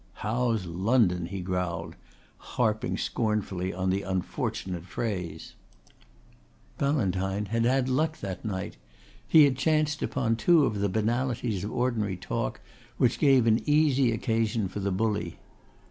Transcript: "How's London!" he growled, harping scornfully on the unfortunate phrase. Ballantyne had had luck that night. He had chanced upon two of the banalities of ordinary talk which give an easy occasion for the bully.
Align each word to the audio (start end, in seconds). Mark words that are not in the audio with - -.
"How's 0.25 0.65
London!" 0.65 1.27
he 1.27 1.41
growled, 1.41 1.95
harping 2.37 2.97
scornfully 2.97 3.71
on 3.71 3.91
the 3.91 4.01
unfortunate 4.01 4.83
phrase. 4.85 5.53
Ballantyne 6.79 7.45
had 7.45 7.65
had 7.65 7.87
luck 7.87 8.19
that 8.21 8.43
night. 8.43 8.77
He 9.27 9.43
had 9.43 9.57
chanced 9.57 10.01
upon 10.01 10.37
two 10.37 10.65
of 10.65 10.79
the 10.79 10.89
banalities 10.89 11.63
of 11.63 11.71
ordinary 11.71 12.17
talk 12.17 12.61
which 12.97 13.19
give 13.19 13.45
an 13.45 13.61
easy 13.69 14.11
occasion 14.11 14.67
for 14.67 14.79
the 14.79 14.91
bully. 14.91 15.37